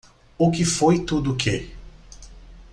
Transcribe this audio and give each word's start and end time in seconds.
O 0.35 0.49
que 0.49 0.65
foi 0.65 1.05
tudo 1.05 1.35
que? 1.37 1.71